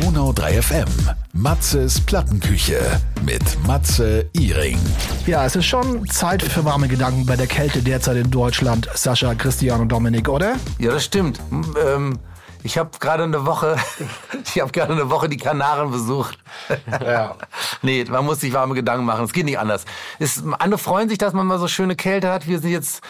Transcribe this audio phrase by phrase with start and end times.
[0.00, 0.86] Donau 3 FM.
[1.32, 2.78] Matzes Plattenküche
[3.24, 4.78] mit Matze Iring.
[5.26, 8.88] Ja, es ist schon Zeit für warme Gedanken bei der Kälte derzeit in Deutschland.
[8.94, 10.54] Sascha, Christian und Dominik, oder?
[10.78, 11.40] Ja, das stimmt.
[11.84, 12.20] Ähm,
[12.62, 13.76] ich habe gerade eine Woche,
[14.44, 16.38] ich habe gerade eine Woche die Kanaren besucht.
[17.04, 17.34] Ja.
[17.82, 19.24] nee, man muss sich warme Gedanken machen.
[19.24, 19.84] Es geht nicht anders.
[20.20, 22.46] Es, andere freuen sich, dass man mal so schöne Kälte hat.
[22.46, 23.00] Wir sind jetzt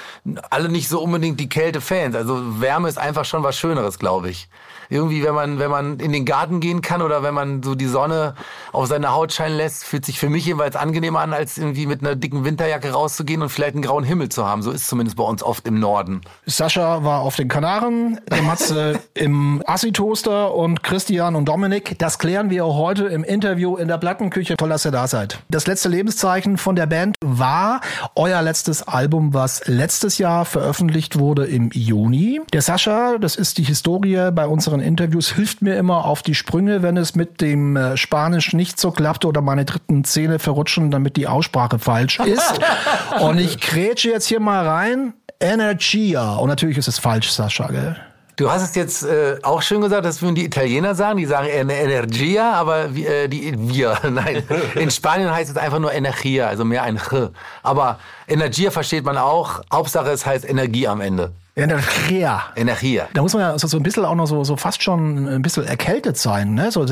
[0.49, 2.17] alle nicht so unbedingt die Kälte-Fans.
[2.17, 4.49] Also Wärme ist einfach schon was Schöneres, glaube ich
[4.91, 7.87] irgendwie, wenn man, wenn man in den Garten gehen kann oder wenn man so die
[7.87, 8.35] Sonne
[8.73, 12.01] auf seine Haut scheinen lässt, fühlt sich für mich jeweils angenehmer an, als irgendwie mit
[12.01, 14.63] einer dicken Winterjacke rauszugehen und vielleicht einen grauen Himmel zu haben.
[14.63, 16.23] So ist zumindest bei uns oft im Norden.
[16.47, 21.99] Sascha war auf den Kanaren, der Matze im Assi-Toaster und Christian und Dominik.
[21.99, 24.57] Das klären wir auch heute im Interview in der Plattenküche.
[24.57, 25.41] Toll, dass ihr da seid.
[25.51, 27.81] Das letzte Lebenszeichen von der Band war
[28.15, 32.41] euer letztes Album, was letztes Jahr veröffentlicht wurde im Juni.
[32.53, 36.35] Der Sascha, das ist die Historie bei unseren unseren Interviews hilft mir immer auf die
[36.35, 40.91] Sprünge, wenn es mit dem äh, Spanisch nicht so klappt oder meine dritten Zähne verrutschen,
[40.91, 42.61] damit die Aussprache falsch ist.
[43.21, 45.15] Und ich grätsche jetzt hier mal rein.
[45.41, 46.35] Energia.
[46.35, 47.97] Und natürlich ist es falsch, Sascha, gell?
[48.39, 51.19] Du hast es jetzt äh, auch schön gesagt, das würden die Italiener sagen.
[51.19, 54.45] Die sagen Energia, aber äh, die, wir, nein.
[54.77, 57.31] In Spanien heißt es einfach nur Energia, also mehr ein Ch.
[57.65, 59.63] Aber Energia versteht man auch.
[59.73, 61.33] Hauptsache es heißt Energie am Ende.
[61.57, 62.45] Energia.
[62.55, 63.09] Energia.
[63.13, 65.65] Da muss man ja so, ein bisschen auch noch so, so fast schon ein bisschen
[65.67, 66.71] erkältet sein, ne?
[66.71, 66.85] So,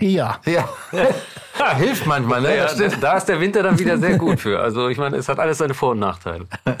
[0.00, 0.40] so Energia.
[1.58, 1.74] Ja.
[1.74, 2.54] Hilft manchmal, ne?
[2.54, 2.66] Ja,
[3.00, 4.60] da ist der Winter dann wieder sehr gut für.
[4.60, 6.44] Also ich meine, es hat alles seine Vor- und Nachteile.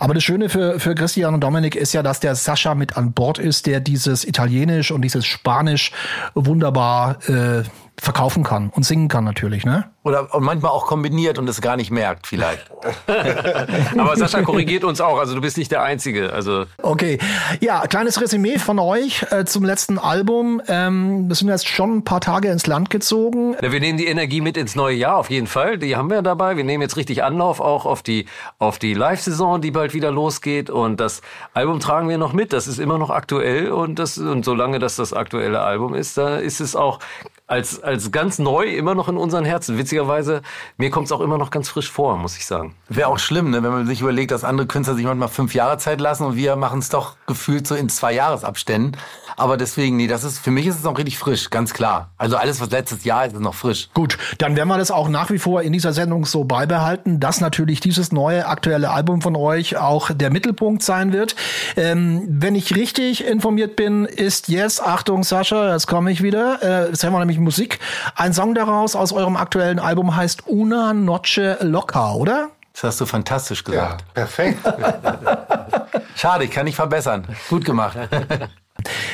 [0.00, 3.12] Aber das Schöne für, für Christian und Dominik ist ja, dass der Sascha mit an
[3.12, 5.92] Bord ist, der dieses Italienisch und dieses Spanisch
[6.34, 7.64] wunderbar äh,
[8.00, 9.90] verkaufen kann und singen kann natürlich, ne?
[10.04, 12.70] Oder und manchmal auch kombiniert und es gar nicht merkt, vielleicht.
[13.98, 16.32] Aber Sascha korrigiert uns auch, also du bist nicht der Einzige.
[16.32, 17.18] Also okay,
[17.60, 20.62] ja, kleines Resümee von euch äh, zum letzten Album.
[20.68, 23.56] Ähm, wir sind jetzt schon ein paar Tage ins Land gezogen.
[23.60, 25.76] Ja, wir nehmen die Energie mit ins neue Jahr auf jeden Fall.
[25.76, 26.56] Die haben wir dabei.
[26.56, 28.26] Wir nehmen jetzt richtig Anlauf auch auf die
[28.58, 30.70] auf die Live-Saison, die bald wieder losgeht.
[30.70, 31.20] Und das
[31.52, 32.52] Album tragen wir noch mit.
[32.52, 36.36] Das ist immer noch aktuell und das und solange das das aktuelle Album ist, da
[36.36, 37.00] ist es auch
[37.48, 39.78] als, als ganz neu immer noch in unseren Herzen.
[39.78, 40.42] Witzigerweise,
[40.76, 42.74] mir kommt es auch immer noch ganz frisch vor, muss ich sagen.
[42.88, 45.78] Wäre auch schlimm, ne, wenn man sich überlegt, dass andere Künstler sich manchmal fünf Jahre
[45.78, 48.96] Zeit lassen und wir machen es doch gefühlt so in zwei Jahresabständen.
[49.38, 52.10] Aber deswegen, nee, das ist, für mich ist es noch richtig frisch, ganz klar.
[52.18, 53.88] Also alles, was letztes Jahr ist, ist noch frisch.
[53.94, 57.40] Gut, dann werden wir das auch nach wie vor in dieser Sendung so beibehalten, dass
[57.40, 61.34] natürlich dieses neue aktuelle Album von euch auch der Mittelpunkt sein wird.
[61.76, 66.88] Ähm, wenn ich richtig informiert bin, ist jetzt, Achtung Sascha, jetzt komme ich wieder, äh,
[66.88, 67.78] jetzt haben wir nämlich nämlich Musik.
[68.14, 72.50] Ein Song daraus aus eurem aktuellen Album heißt Una Noche Loca, oder?
[72.72, 74.02] Das hast du fantastisch gesagt.
[74.02, 74.58] Ja, perfekt.
[76.14, 77.26] Schade, ich kann nicht verbessern.
[77.48, 77.96] Gut gemacht.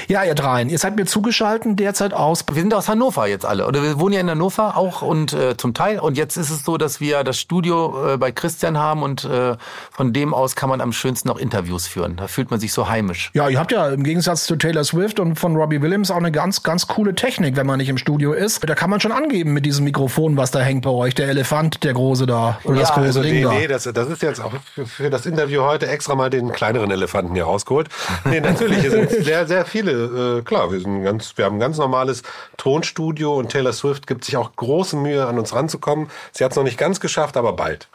[0.06, 2.44] Ja, ihr dreien, ihr seid mir zugeschalten derzeit aus.
[2.52, 3.66] Wir sind aus Hannover jetzt alle.
[3.66, 5.98] Oder wir wohnen ja in Hannover auch und äh, zum Teil.
[5.98, 9.56] Und jetzt ist es so, dass wir das Studio äh, bei Christian haben und äh,
[9.90, 12.16] von dem aus kann man am schönsten auch Interviews führen.
[12.16, 13.30] Da fühlt man sich so heimisch.
[13.34, 16.32] Ja, ihr habt ja im Gegensatz zu Taylor Swift und von Robbie Williams auch eine
[16.32, 18.68] ganz, ganz coole Technik, wenn man nicht im Studio ist.
[18.68, 21.14] Da kann man schon angeben mit diesem Mikrofon, was da hängt bei euch.
[21.14, 22.58] Der Elefant, der große da.
[22.64, 23.52] Oder ja, das große also Ding nee, da.
[23.52, 26.90] Nee, das, das ist jetzt auch für, für das Interview heute extra mal den kleineren
[26.90, 27.88] Elefanten hier rausgeholt.
[28.24, 31.60] Nee, natürlich, es sind sehr, sehr viele äh, klar, wir, sind ganz, wir haben ein
[31.60, 32.24] ganz normales
[32.56, 36.10] Tonstudio und Taylor Swift gibt sich auch große Mühe, an uns ranzukommen.
[36.32, 37.88] Sie hat es noch nicht ganz geschafft, aber bald.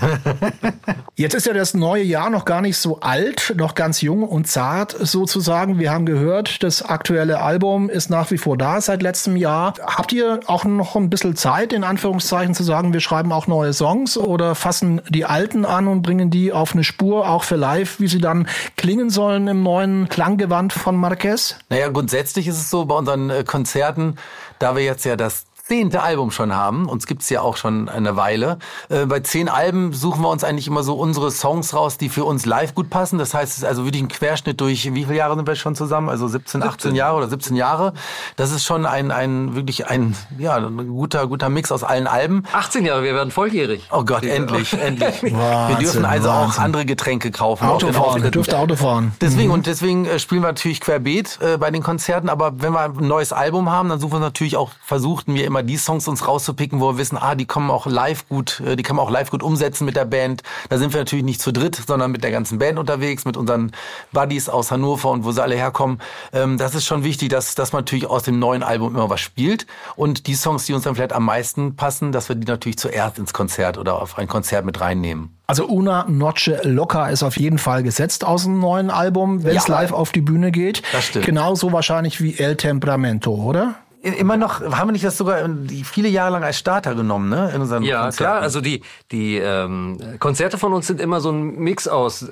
[1.14, 4.48] Jetzt ist ja das neue Jahr noch gar nicht so alt, noch ganz jung und
[4.48, 5.78] zart sozusagen.
[5.78, 9.74] Wir haben gehört, das aktuelle Album ist nach wie vor da seit letztem Jahr.
[9.84, 13.72] Habt ihr auch noch ein bisschen Zeit, in Anführungszeichen, zu sagen, wir schreiben auch neue
[13.72, 18.00] Songs oder fassen die alten an und bringen die auf eine Spur, auch für live,
[18.00, 21.56] wie sie dann klingen sollen im neuen Klanggewand von Marquez?
[21.68, 24.16] Naja, grundsätzlich ist es so bei unseren äh, Konzerten,
[24.58, 26.84] da wir jetzt ja das zehnte Album schon haben.
[26.84, 28.58] Uns gibt's ja auch schon eine Weile.
[28.90, 32.26] Äh, bei zehn Alben suchen wir uns eigentlich immer so unsere Songs raus, die für
[32.26, 33.18] uns live gut passen.
[33.18, 35.74] Das heißt, es ist also wirklich ein Querschnitt durch, wie viele Jahre sind wir schon
[35.74, 36.10] zusammen?
[36.10, 37.94] Also 17, 18 Jahre oder 17 Jahre.
[38.36, 42.42] Das ist schon ein, ein wirklich ein, ja, ein guter, guter Mix aus allen Alben.
[42.52, 43.88] 18 Jahre, wir werden volljährig.
[43.90, 45.22] Oh Gott, endlich, endlich.
[45.22, 46.60] Wahnsinn, wir dürfen also Wahnsinn.
[46.60, 47.66] auch andere Getränke kaufen.
[47.66, 49.12] Auto fahren, dürfte Auto fahren.
[49.22, 49.54] Deswegen, mhm.
[49.54, 52.28] und deswegen äh, spielen wir natürlich querbeet äh, bei den Konzerten.
[52.28, 55.61] Aber wenn wir ein neues Album haben, dann suchen wir natürlich auch, versuchten wir immer
[55.62, 58.74] die Songs uns raus rauszupicken, wo wir wissen, ah, die kommen auch live gut, äh,
[58.74, 60.42] die kann man auch live gut umsetzen mit der Band.
[60.68, 63.72] Da sind wir natürlich nicht zu dritt, sondern mit der ganzen Band unterwegs, mit unseren
[64.12, 66.00] Buddies aus Hannover und wo sie alle herkommen.
[66.32, 69.20] Ähm, das ist schon wichtig, dass, dass man natürlich aus dem neuen Album immer was
[69.20, 72.78] spielt und die Songs, die uns dann vielleicht am meisten passen, dass wir die natürlich
[72.78, 75.36] zuerst ins Konzert oder auf ein Konzert mit reinnehmen.
[75.46, 79.66] Also Una Noche Locker ist auf jeden Fall gesetzt aus dem neuen Album, wenn es
[79.66, 79.74] ja.
[79.74, 80.82] live auf die Bühne geht.
[80.92, 81.26] Das stimmt.
[81.26, 83.74] Genauso wahrscheinlich wie El Temperamento, oder?
[84.02, 85.48] Immer noch, haben wir nicht das sogar
[85.84, 87.52] viele Jahre lang als Starter genommen, ne?
[87.54, 88.32] In unseren ja, Konzerten?
[88.32, 88.42] klar.
[88.42, 92.26] Also die, die ähm, Konzerte von uns sind immer so ein Mix aus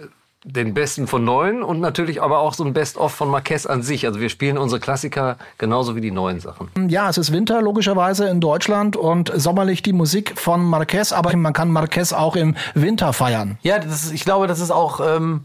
[0.44, 4.06] den besten von neuen und natürlich aber auch so ein Best-of von Marquez an sich.
[4.06, 6.70] Also wir spielen unsere Klassiker genauso wie die neuen Sachen.
[6.88, 11.52] Ja, es ist Winter logischerweise in Deutschland und sommerlich die Musik von Marquez, aber man
[11.52, 13.58] kann Marquez auch im Winter feiern.
[13.62, 15.42] Ja, das ist, ich glaube, das ist auch ähm,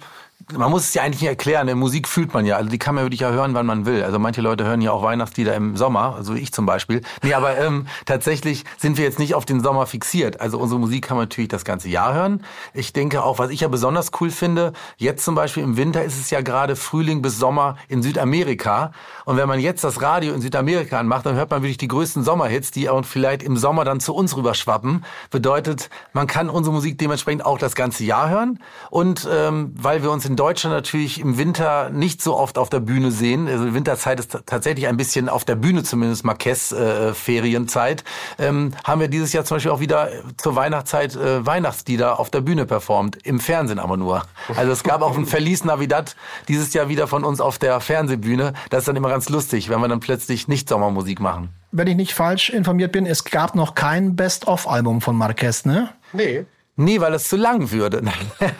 [0.53, 1.67] man muss es ja eigentlich nicht erklären.
[1.67, 2.57] In Musik fühlt man ja.
[2.57, 4.03] Also die kann man wirklich ja hören, wann man will.
[4.03, 7.01] Also manche Leute hören ja auch Weihnachtslieder im Sommer, also ich zum Beispiel.
[7.23, 10.41] Nee, aber ähm, tatsächlich sind wir jetzt nicht auf den Sommer fixiert.
[10.41, 12.43] Also unsere Musik kann man natürlich das ganze Jahr hören.
[12.73, 16.19] Ich denke auch, was ich ja besonders cool finde, jetzt zum Beispiel im Winter ist
[16.19, 18.91] es ja gerade Frühling bis Sommer in Südamerika.
[19.25, 22.23] Und wenn man jetzt das Radio in Südamerika anmacht, dann hört man wirklich die größten
[22.23, 25.03] Sommerhits, die auch vielleicht im Sommer dann zu uns rüberschwappen.
[25.31, 28.59] Bedeutet, man kann unsere Musik dementsprechend auch das ganze Jahr hören.
[28.91, 32.79] Und ähm, weil wir uns in Deutschland natürlich im Winter nicht so oft auf der
[32.79, 33.47] Bühne sehen.
[33.47, 38.03] Also Winterzeit ist tatsächlich ein bisschen auf der Bühne zumindest Marquez äh, Ferienzeit.
[38.39, 42.41] Ähm, haben wir dieses Jahr zum Beispiel auch wieder zur Weihnachtszeit äh, Weihnachtslieder auf der
[42.41, 44.23] Bühne performt, im Fernsehen aber nur.
[44.55, 46.15] Also es gab auch ein Verlies Navidad
[46.47, 48.53] dieses Jahr wieder von uns auf der Fernsehbühne.
[48.69, 51.49] Das ist dann immer ganz lustig, wenn wir dann plötzlich nicht Sommermusik machen.
[51.71, 55.89] Wenn ich nicht falsch informiert bin, es gab noch kein Best-of-Album von Marquez, ne?
[56.13, 56.45] Nee.
[56.77, 58.01] Nee, weil es zu lang würde.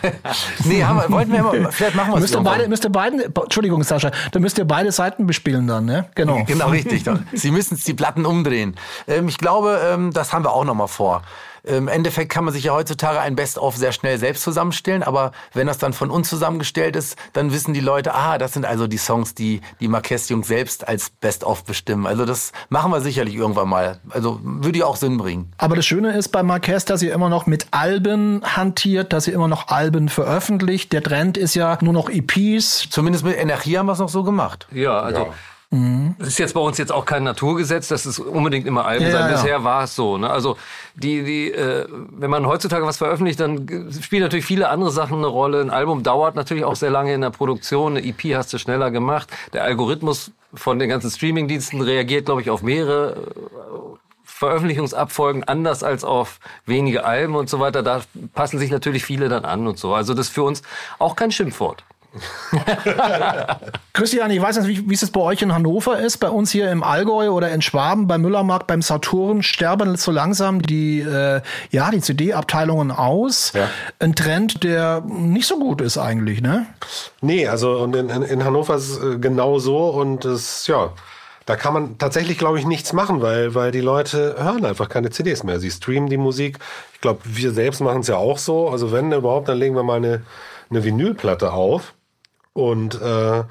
[0.63, 2.89] nee, haben wir, wollten wir immer, vielleicht machen wir es müsst ihr beide, müsst ihr
[2.89, 6.05] beiden, Entschuldigung, Sascha, dann müsst ihr beide Seiten bespielen dann, ne?
[6.15, 6.45] Genau.
[6.45, 7.03] Genau, richtig.
[7.33, 8.75] Sie müssen die Platten umdrehen.
[9.07, 11.23] Ähm, ich glaube, ähm, das haben wir auch noch mal vor.
[11.65, 15.65] Im Endeffekt kann man sich ja heutzutage ein Best-of sehr schnell selbst zusammenstellen, aber wenn
[15.65, 18.97] das dann von uns zusammengestellt ist, dann wissen die Leute, ah, das sind also die
[18.97, 22.05] Songs, die die Marquez-Jungs selbst als Best-of bestimmen.
[22.05, 23.99] Also das machen wir sicherlich irgendwann mal.
[24.09, 25.51] Also würde ja auch Sinn bringen.
[25.57, 29.33] Aber das Schöne ist bei Marquez, dass ihr immer noch mit Alben hantiert, dass ihr
[29.33, 30.93] immer noch Alben veröffentlicht.
[30.93, 32.89] Der Trend ist ja nur noch EPs.
[32.89, 34.67] Zumindest mit Energie haben wir es noch so gemacht.
[34.71, 35.33] Ja, also ja.
[35.71, 36.15] Mhm.
[36.19, 39.11] Das ist jetzt bei uns jetzt auch kein Naturgesetz, dass es unbedingt immer Alben ja,
[39.11, 39.31] sein.
[39.31, 39.63] Bisher ja.
[39.63, 40.17] war es so.
[40.17, 40.29] Ne?
[40.29, 40.57] Also
[40.95, 45.27] die, die, äh, wenn man heutzutage was veröffentlicht, dann spielen natürlich viele andere Sachen eine
[45.27, 45.61] Rolle.
[45.61, 47.97] Ein Album dauert natürlich auch sehr lange in der Produktion.
[47.97, 49.29] Eine EP hast du schneller gemacht.
[49.53, 56.03] Der Algorithmus von den ganzen Streamingdiensten reagiert, glaube ich, auf mehrere äh, Veröffentlichungsabfolgen anders als
[56.03, 57.83] auf wenige Alben und so weiter.
[57.83, 58.01] Da
[58.33, 59.93] passen sich natürlich viele dann an und so.
[59.93, 60.61] Also das ist für uns
[60.99, 61.83] auch kein Schimpfwort.
[63.93, 66.17] Christian, ich weiß nicht, wie, es bei euch in Hannover ist.
[66.17, 70.61] Bei uns hier im Allgäu oder in Schwaben, beim Müllermarkt, beim Saturn sterben so langsam
[70.61, 71.41] die, äh,
[71.71, 73.53] ja, die CD-Abteilungen aus.
[73.53, 73.69] Ja.
[73.99, 76.65] Ein Trend, der nicht so gut ist eigentlich, ne?
[77.21, 80.91] Nee, also und in, in Hannover ist es äh, genau so und es, ja,
[81.45, 85.11] da kann man tatsächlich, glaube ich, nichts machen, weil, weil die Leute hören einfach keine
[85.11, 85.59] CDs mehr.
[85.59, 86.57] Sie streamen die Musik.
[86.93, 88.69] Ich glaube, wir selbst machen es ja auch so.
[88.69, 90.23] Also wenn überhaupt, dann legen wir mal eine,
[90.71, 91.93] eine Vinylplatte auf.
[92.55, 93.43] Und äh,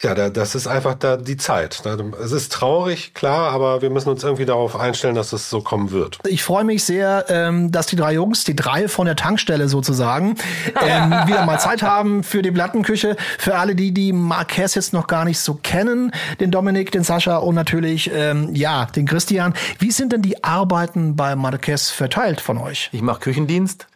[0.00, 1.82] ja, das ist einfach da die Zeit.
[2.22, 5.90] Es ist traurig, klar, aber wir müssen uns irgendwie darauf einstellen, dass es so kommen
[5.90, 6.20] wird.
[6.24, 10.36] Ich freue mich sehr, ähm, dass die drei Jungs, die drei von der Tankstelle sozusagen,
[10.80, 13.16] ähm, wieder mal Zeit haben für die Plattenküche.
[13.38, 17.38] Für alle, die die Marquez jetzt noch gar nicht so kennen, den Dominik, den Sascha
[17.38, 19.52] und natürlich ähm, ja den Christian.
[19.80, 22.88] Wie sind denn die Arbeiten bei Marquez verteilt von euch?
[22.92, 23.88] Ich mache Küchendienst.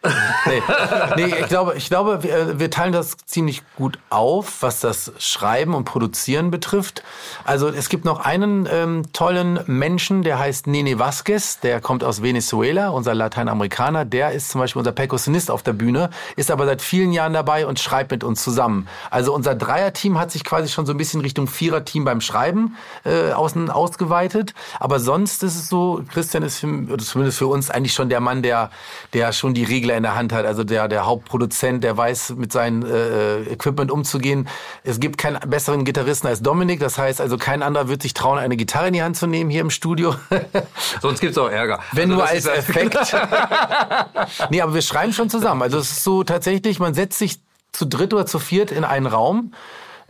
[0.45, 0.61] nee.
[1.15, 5.73] nee, ich glaube, ich glaube, wir, wir teilen das ziemlich gut auf, was das Schreiben
[5.73, 7.03] und Produzieren betrifft.
[7.43, 12.23] Also es gibt noch einen ähm, tollen Menschen, der heißt Nene Vasquez, der kommt aus
[12.23, 14.03] Venezuela, unser Lateinamerikaner.
[14.03, 17.67] Der ist zum Beispiel unser Perkussionist auf der Bühne, ist aber seit vielen Jahren dabei
[17.67, 18.87] und schreibt mit uns zusammen.
[19.11, 23.31] Also unser Dreierteam hat sich quasi schon so ein bisschen Richtung Viererteam beim Schreiben äh,
[23.31, 24.55] außen ausgeweitet.
[24.79, 28.41] Aber sonst ist es so, Christian ist für, zumindest für uns eigentlich schon der Mann,
[28.41, 28.71] der,
[29.13, 30.47] der schon die Regler in der Hand hat.
[30.47, 34.47] Also der, der Hauptproduzent, der weiß, mit seinem äh, Equipment umzugehen.
[34.83, 36.79] Es gibt keinen besseren Gitarristen als Dominik.
[36.79, 39.49] Das heißt also, kein anderer wird sich trauen, eine Gitarre in die Hand zu nehmen
[39.49, 40.15] hier im Studio.
[41.01, 41.79] Sonst gibt's auch Ärger.
[41.91, 42.97] Wenn also nur als Effekt.
[44.49, 45.61] nee, aber wir schreiben schon zusammen.
[45.61, 47.39] Also es ist so tatsächlich, man setzt sich
[47.71, 49.53] zu dritt oder zu viert in einen Raum.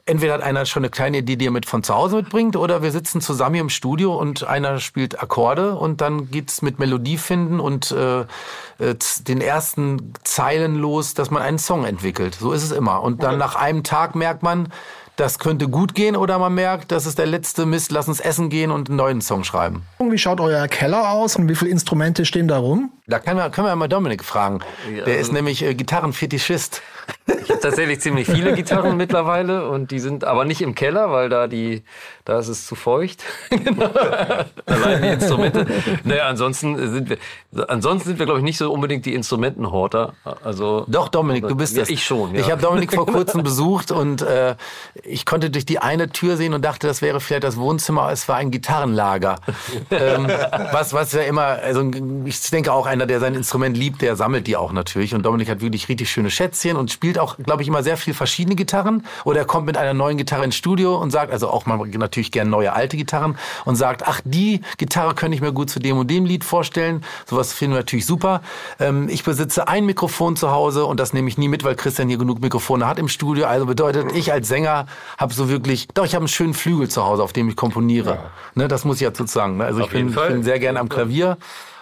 [0.06, 2.84] Entweder hat einer schon eine kleine Idee, die er mit von zu Hause mitbringt, oder
[2.84, 7.18] wir sitzen zusammen hier im Studio und einer spielt Akkorde und dann geht's mit Melodie
[7.18, 8.22] finden und äh,
[8.80, 12.36] äh den ersten Zeilen los, dass man einen Song entwickelt.
[12.36, 13.02] So ist es immer.
[13.02, 14.74] Und dann nach einem Tag merkt man,
[15.16, 18.50] das könnte gut gehen oder man merkt, das ist der letzte Mist, lass uns essen
[18.50, 19.84] gehen und einen neuen Song schreiben.
[20.00, 22.92] Wie schaut euer Keller aus und wie viele Instrumente stehen da rum?
[23.08, 24.60] Da können wir, können wir mal Dominik fragen.
[24.96, 26.82] Ja, der ist nämlich äh, Gitarrenfetischist.
[27.26, 31.30] Ich habe tatsächlich ziemlich viele Gitarren mittlerweile und die sind aber nicht im Keller, weil
[31.30, 31.84] da die,
[32.26, 33.24] da ist es zu feucht.
[33.64, 33.90] Genau.
[34.66, 35.66] Allein die Instrumente.
[36.04, 37.18] Naja, ansonsten sind wir,
[37.70, 40.14] ansonsten sind wir glaube ich nicht so unbedingt die Instrumentenhorter.
[40.44, 41.90] Also Doch Dominik, du bist ja, es.
[41.90, 42.34] Ich schon.
[42.34, 42.42] Ja.
[42.42, 44.56] Ich habe Dominik vor kurzem besucht und äh,
[45.04, 48.12] ich konnte durch die eine Tür sehen und dachte, das wäre vielleicht das Wohnzimmer.
[48.12, 49.38] Es war ein Gitarrenlager,
[49.92, 50.28] ähm,
[50.72, 51.90] was was ja immer, also
[52.26, 55.16] ich denke auch einer, der sein Instrument liebt, der sammelt die auch natürlich.
[55.16, 58.14] Und Dominik hat wirklich richtig schöne Schätzchen und spielt auch, glaube ich, immer sehr viel
[58.14, 59.06] verschiedene Gitarren.
[59.26, 62.32] Oder er kommt mit einer neuen Gitarre ins Studio und sagt, also auch mal natürlich
[62.32, 65.98] gern neue alte Gitarren und sagt, ach, die Gitarre könnte ich mir gut zu dem
[65.98, 67.04] und dem Lied vorstellen.
[67.26, 68.42] Sowas finden wir natürlich super.
[68.80, 72.08] Ähm, ich besitze ein Mikrofon zu Hause und das nehme ich nie mit, weil Christian
[72.08, 73.46] hier genug Mikrofone hat im Studio.
[73.46, 74.86] Also bedeutet, ich als Sänger
[75.18, 78.20] habe so wirklich, doch, ich habe einen schönen Flügel zu Hause, auf dem ich komponiere.
[78.56, 79.58] Ne, das muss ich ja sozusagen.
[79.58, 79.66] Ne?
[79.66, 81.38] Also Auf ich bin, ich bin sehr gerne am Klavier.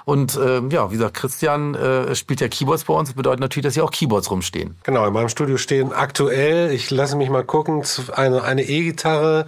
[0.05, 3.10] Und äh, ja, wie gesagt, Christian äh, spielt ja Keyboards bei uns.
[3.10, 4.75] Das bedeutet natürlich, dass hier auch Keyboards rumstehen.
[4.84, 9.46] Genau, in meinem Studio stehen aktuell, ich lasse mich mal gucken, eine eine E-Gitarre,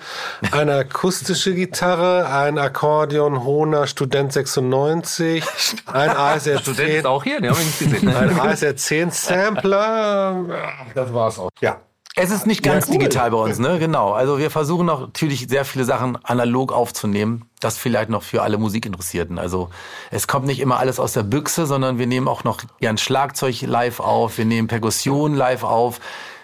[0.51, 5.43] eine akustische Gitarre, ein Akkordeon Hona Student 96,
[5.91, 8.15] ein ASR Student 10, ist auch hier, den haben wir nicht gesehen.
[8.15, 10.45] ein ASR 10 Sampler.
[10.93, 11.50] Das war's auch.
[11.62, 11.79] Ja.
[12.15, 13.00] Es ist nicht ganz cool.
[13.00, 13.79] digital bei uns, ne?
[13.79, 14.12] Genau.
[14.12, 17.50] Also wir versuchen auch natürlich sehr viele Sachen analog aufzunehmen.
[17.60, 19.39] Das vielleicht noch für alle Musikinteressierten.
[19.39, 19.70] Also
[20.12, 23.62] es kommt nicht immer alles aus der Büchse, sondern wir nehmen auch noch gern Schlagzeug
[23.62, 26.00] live auf, wir nehmen Perkussion live auf.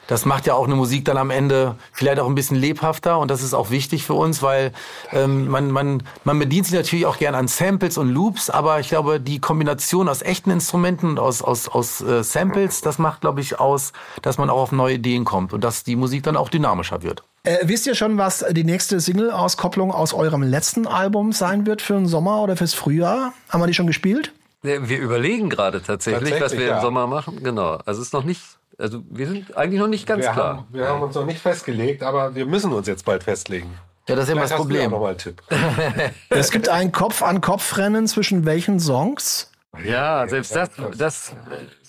[0.10, 3.30] Das macht ja auch eine Musik dann am Ende vielleicht auch ein bisschen lebhafter und
[3.30, 4.72] das ist auch wichtig für uns, weil
[5.12, 8.90] ähm, man, man, man bedient sich natürlich auch gern an Samples und Loops, aber ich
[8.90, 13.42] glaube, die Kombination aus echten Instrumenten und aus, aus, aus äh, Samples, das macht, glaube
[13.42, 16.50] ich, aus, dass man auch auf neue Ideen kommt und dass die Musik dann auch
[16.50, 17.22] dynamischer wird.
[17.44, 21.94] Äh, wisst ihr schon, was die nächste Single-Auskopplung aus eurem letzten Album sein wird für
[21.94, 23.34] den Sommer oder fürs Frühjahr?
[23.50, 24.34] Haben wir die schon gespielt?
[24.64, 26.82] Wir überlegen gerade tatsächlich, was Tatsächlich, wir im ja.
[26.82, 27.44] Sommer machen.
[27.44, 27.78] Genau.
[27.86, 28.42] Also es ist noch nicht,
[28.80, 30.58] also wir sind eigentlich noch nicht ganz Wir, klar.
[30.58, 33.78] haben, wir haben uns noch nicht festgelegt, aber wir müssen uns jetzt bald festlegen.
[34.08, 34.90] Ja, das ist immer das Problem.
[34.92, 35.44] noch mal einen Tipp.
[36.30, 39.52] Es gibt ein Kopf-an-Kopf-Rennen zwischen welchen Songs?
[39.86, 41.34] Ja, selbst das, das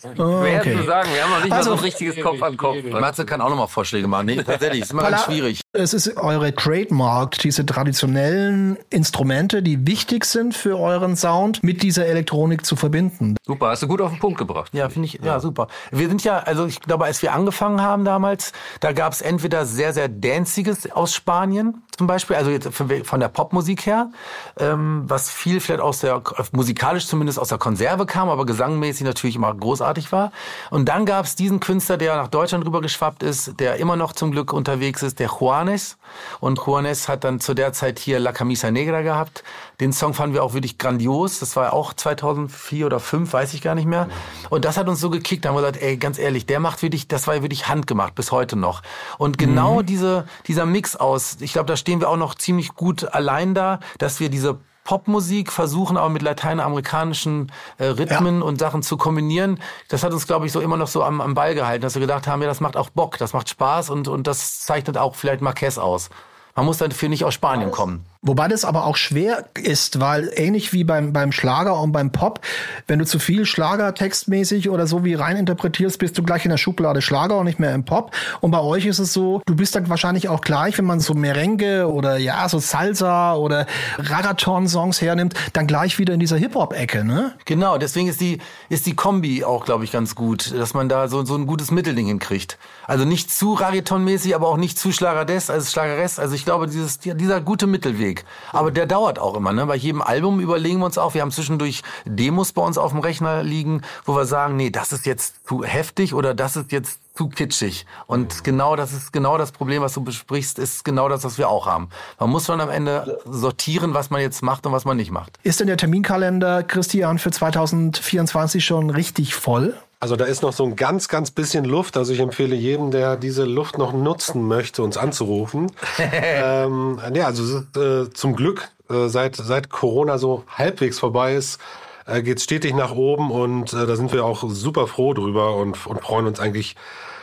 [0.04, 0.76] Oh, schwer okay.
[0.76, 1.08] zu sagen.
[1.14, 2.76] Wir haben noch nicht Also- mal so ein richtiges Kopf an Kopf.
[2.90, 4.26] Matze kann auch noch mal Vorschläge machen.
[4.26, 5.60] Nee, tatsächlich, ist immer ganz schwierig.
[5.72, 12.06] Es ist eure Trademark, diese traditionellen Instrumente, die wichtig sind für euren Sound, mit dieser
[12.06, 13.36] Elektronik zu verbinden.
[13.46, 14.70] Super, hast du gut auf den Punkt gebracht.
[14.72, 15.38] Ja, finde ich, ja.
[15.40, 15.68] super.
[15.90, 19.66] Wir sind ja, also ich glaube, als wir angefangen haben damals, da gab es entweder
[19.66, 24.10] sehr, sehr Danziges aus Spanien zum Beispiel, also jetzt von von der Popmusik her,
[24.58, 29.36] ähm, was viel vielleicht aus der, musikalisch zumindest aus der Konserve kam, aber gesangmäßig natürlich
[29.36, 30.32] immer großartig war.
[30.70, 34.30] Und dann gab es diesen Künstler, der nach Deutschland rübergeschwappt ist, der immer noch zum
[34.30, 35.98] Glück unterwegs ist, der Juanes.
[36.40, 39.44] Und Juanes hat dann zu der Zeit hier La Camisa Negra gehabt.
[39.80, 41.38] Den Song fanden wir auch wirklich grandios.
[41.38, 44.08] Das war auch 2004 oder 2005, weiß ich gar nicht mehr.
[44.48, 45.44] Und das hat uns so gekickt.
[45.44, 48.32] Da haben wir gesagt, ey, ganz ehrlich, der macht wirklich, das war wirklich handgemacht bis
[48.32, 48.82] heute noch.
[49.18, 53.12] Und genau diese, dieser Mix aus, ich glaube, da stehen wir auch noch ziemlich gut
[53.12, 58.96] allein da, dass wir diese Popmusik versuchen aber mit lateinamerikanischen äh, Rhythmen und Sachen zu
[58.96, 59.60] kombinieren.
[59.88, 62.00] Das hat uns, glaube ich, so immer noch so am, am Ball gehalten, dass wir
[62.00, 65.14] gedacht haben, ja, das macht auch Bock, das macht Spaß und, und das zeichnet auch
[65.14, 66.10] vielleicht Marquez aus.
[66.56, 68.04] Man muss dafür nicht aus Spanien kommen.
[68.22, 72.40] Wobei das aber auch schwer ist, weil ähnlich wie beim, beim Schlager und beim Pop,
[72.86, 76.50] wenn du zu viel Schlager textmäßig oder so wie rein interpretierst, bist du gleich in
[76.50, 78.14] der Schublade Schlager und nicht mehr im Pop.
[78.42, 81.14] Und bei euch ist es so, du bist dann wahrscheinlich auch gleich, wenn man so
[81.14, 87.32] Merengue oder ja, so Salsa oder Ragaton-Songs hernimmt, dann gleich wieder in dieser Hip-Hop-Ecke, ne?
[87.46, 91.08] Genau, deswegen ist die, ist die Kombi auch, glaube ich, ganz gut, dass man da
[91.08, 92.58] so, so ein gutes Mittelding hinkriegt.
[92.86, 96.18] Also nicht zu Rariton-mäßig, aber auch nicht zu Schlagerdes, also Schlageres.
[96.18, 98.09] Also ich glaube, dieses, dieser gute Mittelweg.
[98.52, 99.52] Aber der dauert auch immer.
[99.52, 99.66] Ne?
[99.66, 103.00] Bei jedem Album überlegen wir uns auch, wir haben zwischendurch Demos bei uns auf dem
[103.00, 107.00] Rechner liegen, wo wir sagen, nee, das ist jetzt zu heftig oder das ist jetzt
[107.14, 107.86] zu kitschig.
[108.06, 111.48] Und genau das ist genau das Problem, was du besprichst, ist genau das, was wir
[111.48, 111.90] auch haben.
[112.18, 115.38] Man muss schon am Ende sortieren, was man jetzt macht und was man nicht macht.
[115.42, 119.74] Ist denn der Terminkalender, Christian, für 2024 schon richtig voll?
[120.02, 121.98] Also da ist noch so ein ganz, ganz bisschen Luft.
[121.98, 125.70] Also ich empfehle jedem, der diese Luft noch nutzen möchte, uns anzurufen.
[125.98, 131.60] ähm, ja, also es äh, zum Glück, äh, seit, seit Corona so halbwegs vorbei ist,
[132.06, 135.86] äh, geht stetig nach oben und äh, da sind wir auch super froh drüber und,
[135.86, 136.76] und freuen uns eigentlich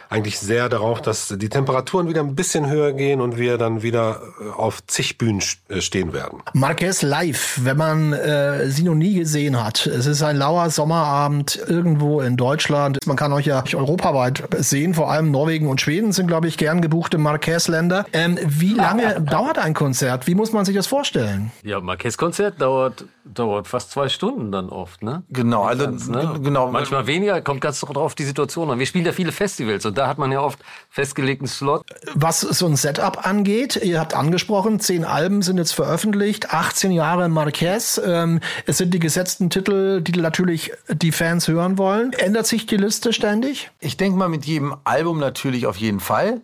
[0.10, 4.22] eigentlich sehr darauf, dass die Temperaturen wieder ein bisschen höher gehen und wir dann wieder
[4.40, 6.42] äh, auf zig Bühnen äh, stehen werden.
[6.54, 9.86] Marquez live, wenn man äh, sie noch nie gesehen hat.
[9.86, 13.00] Es ist ein lauer Sommerabend irgendwo in Deutschland.
[13.06, 16.82] Man kann euch ja europaweit sehen, vor allem Norwegen und Schweden sind, glaube ich, gern
[16.82, 18.06] gebuchte Marquez-Länder.
[18.14, 20.28] Ähm, wie lange dauert ein Konzert?
[20.28, 21.52] Wie muss man sich das vorstellen?
[21.64, 25.24] Ja, Marquez-Konzert dauert, dauert fast zwei Stunden dann oft, ne?
[25.30, 26.40] Genau, also Ganz, ne?
[26.42, 26.72] genau.
[26.72, 28.80] Manchmal weniger, kommt ganz drauf die Situation an.
[28.80, 31.84] Wir spielen ja viele Festivals Und da hat man ja oft festgelegten Slot.
[32.14, 37.28] Was so ein Setup angeht, ihr habt angesprochen, zehn Alben sind jetzt veröffentlicht, 18 Jahre
[37.30, 38.00] Marquez.
[38.04, 42.14] Ähm, es sind die gesetzten Titel, die natürlich die Fans hören wollen.
[42.14, 43.72] Ändert sich die Liste ständig?
[43.80, 46.42] Ich denke mal mit jedem Album natürlich auf jeden Fall.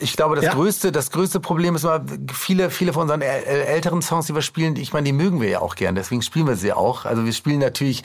[0.00, 0.52] Ich glaube, das Ja.
[0.54, 4.34] größte, das größte Problem ist mal, viele, viele von unseren äl- äl- älteren Songs, die
[4.34, 5.96] wir spielen, ich meine, die mögen wir ja auch gern.
[5.96, 7.04] Deswegen spielen wir sie auch.
[7.04, 8.04] Also wir spielen natürlich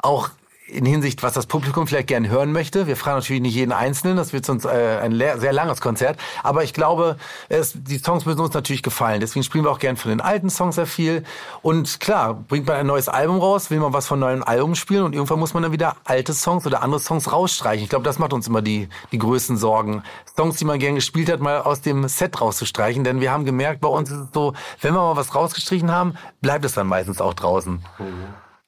[0.00, 0.30] auch
[0.72, 2.86] in Hinsicht, was das Publikum vielleicht gern hören möchte.
[2.86, 6.18] Wir fragen natürlich nicht jeden Einzelnen, das wird sonst äh, ein sehr langes Konzert.
[6.42, 7.16] Aber ich glaube,
[7.48, 9.20] es, die Songs müssen uns natürlich gefallen.
[9.20, 11.24] Deswegen spielen wir auch gern von den alten Songs sehr viel.
[11.60, 15.04] Und klar, bringt man ein neues Album raus, will man was von neuen Album spielen
[15.04, 17.84] und irgendwann muss man dann wieder alte Songs oder andere Songs rausstreichen.
[17.84, 20.02] Ich glaube, das macht uns immer die, die größten Sorgen.
[20.36, 23.04] Songs, die man gern gespielt hat, mal aus dem Set rauszustreichen.
[23.04, 26.14] Denn wir haben gemerkt, bei uns ist es so, wenn wir mal was rausgestrichen haben,
[26.40, 27.84] bleibt es dann meistens auch draußen.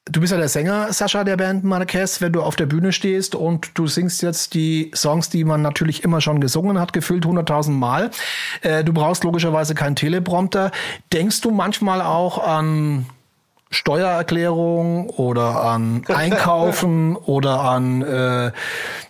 [0.07, 2.21] Du bist ja der Sänger, Sascha, der Band Marquez.
[2.21, 6.03] Wenn du auf der Bühne stehst und du singst jetzt die Songs, die man natürlich
[6.03, 8.11] immer schon gesungen hat, gefühlt 100.000 Mal.
[8.61, 10.69] Äh, du brauchst logischerweise keinen Teleprompter.
[11.11, 13.07] Denkst du manchmal auch an
[13.71, 18.51] Steuererklärung oder an Einkaufen oder an, äh,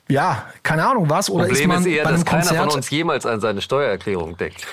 [0.07, 1.29] ja, keine Ahnung was?
[1.29, 3.39] Oder Problem ist man ist eher, bei dass einem keiner Konzert von uns jemals an
[3.39, 4.65] seine Steuererklärung denkt.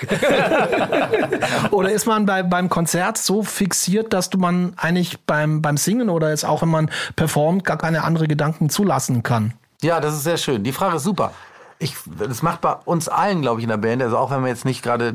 [1.71, 6.09] Oder ist man bei, beim Konzert so fixiert, dass du man eigentlich beim, beim Singen
[6.09, 9.53] oder jetzt auch wenn man performt, gar keine andere Gedanken zulassen kann?
[9.81, 10.63] Ja, das ist sehr schön.
[10.63, 11.33] Die Frage ist super.
[11.79, 14.49] Ich, das macht bei uns allen, glaube ich, in der Band, also auch wenn man
[14.49, 15.13] jetzt nicht gerade,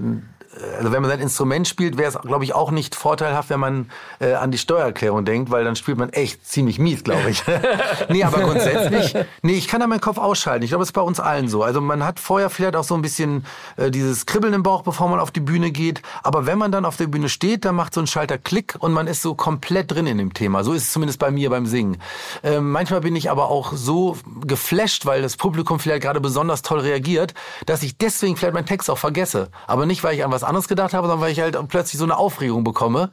[0.78, 3.90] also wenn man sein Instrument spielt, wäre es, glaube ich, auch nicht vorteilhaft, wenn man
[4.20, 7.42] äh, an die Steuererklärung denkt, weil dann spielt man echt ziemlich mies, glaube ich.
[8.08, 10.64] nee, aber grundsätzlich, nee, ich kann da meinen Kopf ausschalten.
[10.64, 11.62] Ich glaube, das ist bei uns allen so.
[11.62, 13.44] Also man hat vorher vielleicht auch so ein bisschen
[13.76, 16.02] äh, dieses Kribbeln im Bauch, bevor man auf die Bühne geht.
[16.22, 18.92] Aber wenn man dann auf der Bühne steht, dann macht so ein Schalter Klick und
[18.92, 20.64] man ist so komplett drin in dem Thema.
[20.64, 22.00] So ist es zumindest bei mir beim Singen.
[22.42, 26.80] Ähm, manchmal bin ich aber auch so geflasht, weil das Publikum vielleicht gerade besonders toll
[26.80, 27.34] reagiert,
[27.66, 29.50] dass ich deswegen vielleicht meinen Text auch vergesse.
[29.66, 32.04] Aber nicht, weil ich an was anderes gedacht habe, sondern weil ich halt plötzlich so
[32.04, 33.10] eine Aufregung bekomme.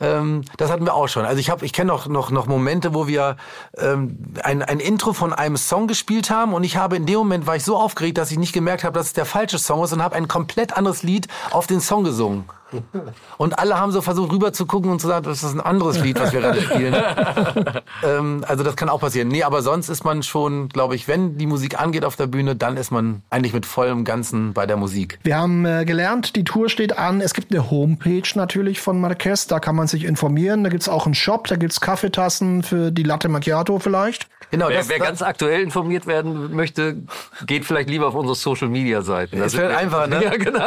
[0.00, 1.24] Ähm, das hatten wir auch schon.
[1.24, 3.36] Also ich habe, ich kenne noch, noch noch Momente, wo wir
[3.76, 7.46] ähm, ein, ein Intro von einem Song gespielt haben und ich habe in dem Moment
[7.46, 9.92] war ich so aufgeregt, dass ich nicht gemerkt habe, dass es der falsche Song ist
[9.92, 12.44] und habe ein komplett anderes Lied auf den Song gesungen.
[13.38, 16.00] Und alle haben so versucht rüber zu gucken und zu sagen, das ist ein anderes
[16.00, 16.94] Lied, was wir gerade spielen.
[18.02, 19.28] ähm, also das kann auch passieren.
[19.28, 22.56] Nee, aber sonst ist man schon, glaube ich, wenn die Musik angeht auf der Bühne,
[22.56, 25.18] dann ist man eigentlich mit vollem Ganzen bei der Musik.
[25.22, 27.20] Wir haben äh, gelernt, die Tour steht an.
[27.20, 30.64] Es gibt eine Homepage natürlich von Marquez, da kann man sich informieren.
[30.64, 34.28] Da gibt's auch einen Shop, da gibt's Kaffeetassen für die Latte Macchiato vielleicht.
[34.50, 37.02] Genau, Wer, das, wer das, ganz aktuell informiert werden möchte,
[37.46, 39.38] geht vielleicht lieber auf unsere Social Media Seiten.
[39.38, 40.16] das wird einfacher, ne?
[40.26, 40.60] Ja, genau.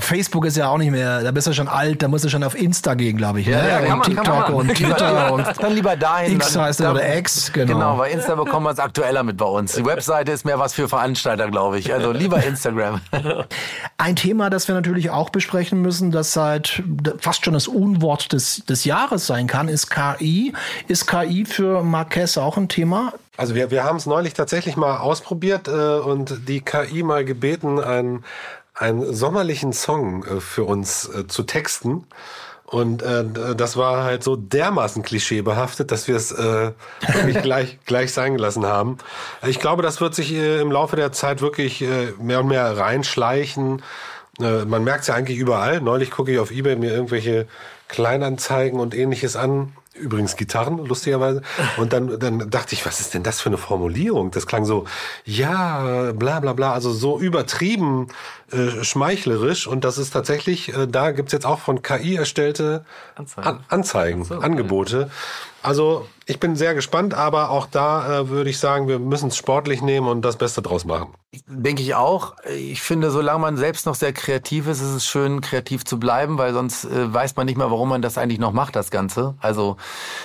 [0.00, 2.42] Facebook ist ja auch nicht mehr, da bist du schon alt, da musst du schon
[2.44, 3.46] auf Insta gehen, glaube ich.
[3.46, 3.54] ne?
[3.56, 6.36] kann und man- kann TikTok und Twitter und dann lieber dahin.
[6.36, 7.72] X heißt dann- oder X, genau.
[7.74, 9.72] Genau, bei Insta bekommen wir es aktueller mit bei uns.
[9.74, 11.92] Die Webseite ist mehr was für Veranstalter, glaube ich.
[11.92, 13.00] Also lieber Instagram.
[13.98, 16.82] Ein Thema, das wir natürlich auch besprechen müssen, das seit
[17.18, 20.52] fast schon das Unwort des, des Jahres sein kann, ist KI.
[20.88, 23.12] Ist KI für Marquez auch ein Thema?
[23.36, 27.80] Also wir, wir haben es neulich tatsächlich mal ausprobiert äh, und die KI mal gebeten,
[27.80, 28.24] einen,
[28.74, 32.06] einen sommerlichen Song äh, für uns äh, zu texten.
[32.66, 33.24] Und äh,
[33.56, 36.72] das war halt so dermaßen klischeebehaftet, dass wir es äh,
[37.12, 38.98] wirklich gleich, gleich sein gelassen haben.
[39.46, 42.76] Ich glaube, das wird sich äh, im Laufe der Zeit wirklich äh, mehr und mehr
[42.76, 43.82] reinschleichen.
[44.40, 45.80] Äh, man merkt es ja eigentlich überall.
[45.80, 47.46] Neulich gucke ich auf Ebay mir irgendwelche
[47.88, 49.74] Kleinanzeigen und ähnliches an.
[49.94, 51.42] Übrigens Gitarren, lustigerweise.
[51.76, 54.30] Und dann, dann dachte ich, was ist denn das für eine Formulierung?
[54.32, 54.84] Das klang so,
[55.24, 58.08] ja, bla bla bla, also so übertrieben
[58.50, 59.66] äh, schmeichlerisch.
[59.66, 63.48] Und das ist tatsächlich, äh, da gibt's jetzt auch von KI erstellte Anzeigen.
[63.48, 65.10] An Anzeigen, Angebote.
[65.62, 69.36] Also ich bin sehr gespannt, aber auch da äh, würde ich sagen, wir müssen es
[69.36, 71.14] sportlich nehmen und das Beste draus machen.
[71.46, 72.34] Denke ich auch.
[72.54, 76.36] Ich finde, solange man selbst noch sehr kreativ ist, ist es schön, kreativ zu bleiben,
[76.36, 79.36] weil sonst äh, weiß man nicht mehr, warum man das eigentlich noch macht, das Ganze.
[79.40, 79.78] Also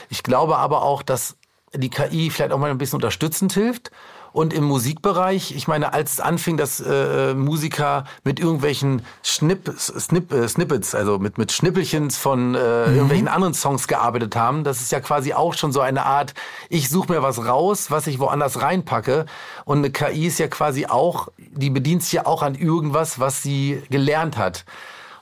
[0.09, 1.37] ich glaube aber auch, dass
[1.73, 3.91] die KI vielleicht auch mal ein bisschen unterstützend hilft.
[4.31, 10.31] Und im Musikbereich, ich meine, als es anfing, dass äh, Musiker mit irgendwelchen Schnipp, Snip,
[10.31, 14.91] äh, Snippets, also mit, mit Schnippelchens von äh, irgendwelchen anderen Songs gearbeitet haben, das ist
[14.91, 16.35] ja quasi auch schon so eine Art,
[16.69, 19.25] ich suche mir was raus, was ich woanders reinpacke.
[19.65, 23.41] Und eine KI ist ja quasi auch, die bedient sich ja auch an irgendwas, was
[23.41, 24.63] sie gelernt hat.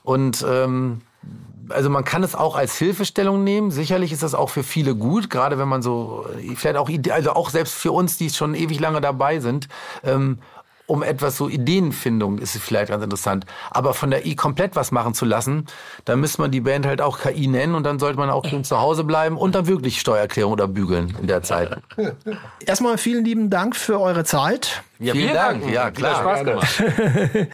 [0.04, 1.02] Und ähm,
[1.70, 3.72] also man kann es auch als Hilfestellung nehmen.
[3.72, 6.26] Sicherlich ist das auch für viele gut, gerade wenn man so,
[6.56, 9.68] vielleicht auch, ide- also auch selbst für uns, die schon ewig lange dabei sind.
[10.04, 10.40] Ähm,
[10.90, 13.46] um etwas so Ideenfindung ist es vielleicht ganz interessant.
[13.72, 15.66] Aber von der I komplett was machen zu lassen,
[16.06, 18.64] da müsste man die Band halt auch KI nennen und dann sollte man auch schön
[18.64, 21.78] zu Hause bleiben und dann wirklich Steuererklärung oder bügeln in der Zeit.
[22.66, 24.82] Erstmal vielen lieben Dank für eure Zeit.
[25.00, 25.60] Ja, Vielen wir Dank.
[25.60, 25.74] danken.
[25.74, 26.22] Ja, klar.
[26.22, 26.84] Spaß gemacht.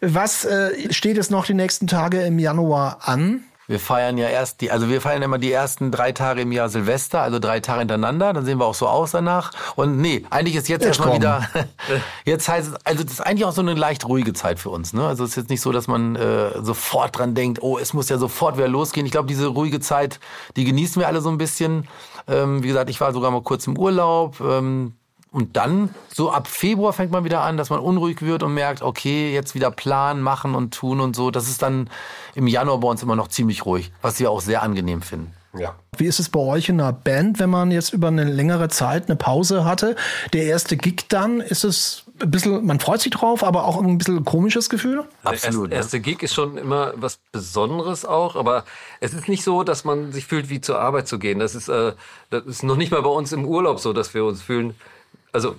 [0.02, 3.42] Was äh, steht jetzt noch die nächsten Tage im Januar an?
[3.66, 6.68] Wir feiern ja erst die, also wir feiern immer die ersten drei Tage im Jahr
[6.68, 9.52] Silvester, also drei Tage hintereinander, dann sehen wir auch so aus danach.
[9.76, 11.48] Und nee, eigentlich ist jetzt Jetzt erstmal wieder,
[12.24, 14.92] jetzt heißt es, also das ist eigentlich auch so eine leicht ruhige Zeit für uns.
[14.92, 15.06] Ne?
[15.06, 18.08] Also es ist jetzt nicht so, dass man äh, sofort dran denkt, oh, es muss
[18.08, 19.06] ja sofort wieder losgehen.
[19.06, 20.20] Ich glaube, diese ruhige Zeit,
[20.56, 21.88] die genießen wir alle so ein bisschen.
[22.26, 24.40] Ähm, wie gesagt, ich war sogar mal kurz im Urlaub.
[24.40, 24.94] Ähm,
[25.34, 28.82] und dann, so ab Februar fängt man wieder an, dass man unruhig wird und merkt,
[28.82, 31.32] okay, jetzt wieder planen, machen und tun und so.
[31.32, 31.90] Das ist dann
[32.36, 35.32] im Januar bei uns immer noch ziemlich ruhig, was wir auch sehr angenehm finden.
[35.58, 35.74] Ja.
[35.96, 39.08] Wie ist es bei euch in einer Band, wenn man jetzt über eine längere Zeit
[39.08, 39.96] eine Pause hatte?
[40.32, 43.98] Der erste Gig dann, ist es ein bisschen, man freut sich drauf, aber auch ein
[43.98, 45.02] bisschen komisches Gefühl?
[45.24, 45.72] Absolut.
[45.72, 48.64] Der erste, erste Gig ist schon immer was Besonderes auch, aber
[49.00, 51.40] es ist nicht so, dass man sich fühlt, wie zur Arbeit zu gehen.
[51.40, 51.92] Das ist, äh,
[52.30, 54.74] das ist noch nicht mal bei uns im Urlaub so, dass wir uns fühlen.
[55.34, 55.56] Also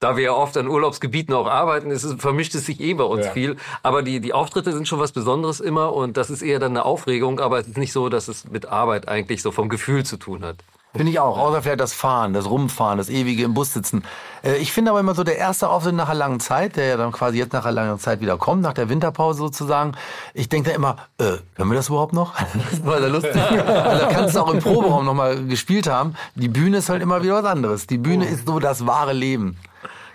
[0.00, 3.04] da wir ja oft an Urlaubsgebieten auch arbeiten, ist es, vermischt es sich eh bei
[3.04, 3.32] uns Ja.
[3.32, 3.56] viel.
[3.82, 6.84] Aber die, die Auftritte sind schon was Besonderes immer und das ist eher dann eine
[6.84, 10.16] Aufregung, aber es ist nicht so, dass es mit Arbeit eigentlich so vom Gefühl zu
[10.16, 10.56] tun hat.
[10.98, 11.38] Finde ich auch.
[11.38, 14.02] Außer vielleicht das Fahren, das Rumfahren, das ewige im Bus sitzen.
[14.42, 16.96] Äh, ich finde aber immer so der erste Auftritt nach einer langen Zeit, der ja
[16.96, 19.92] dann quasi jetzt nach einer langen Zeit wieder kommt, nach der Winterpause sozusagen.
[20.34, 22.34] Ich denke da immer, äh, können wir das überhaupt noch?
[22.70, 23.36] das war da lustig.
[23.36, 26.16] also, da kannst du auch im Proberaum nochmal gespielt haben.
[26.34, 27.86] Die Bühne ist halt immer wieder was anderes.
[27.86, 29.56] Die Bühne ist so das wahre Leben.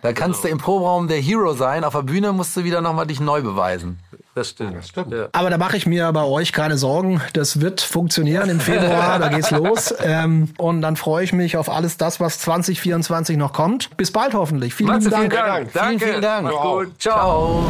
[0.02, 3.08] Da kannst du im Proberaum der Hero sein, auf der Bühne musst du wieder nochmal
[3.08, 4.00] dich neu beweisen.
[4.36, 4.76] Das stimmt.
[4.76, 5.12] Das stimmt.
[5.12, 5.28] Ja.
[5.32, 7.22] Aber da mache ich mir bei euch keine Sorgen.
[7.34, 9.94] Das wird funktionieren im Februar, da geht's los.
[10.04, 13.96] Ähm, und dann freue ich mich auf alles das, was 2024 noch kommt.
[13.96, 14.74] Bis bald hoffentlich.
[14.74, 15.72] Vielen Matze, lieben vielen Dank.
[15.72, 15.74] Dank.
[15.74, 16.00] Danke.
[16.00, 16.50] Vielen, vielen Dank.
[16.50, 17.00] Gut.
[17.00, 17.70] Ciao.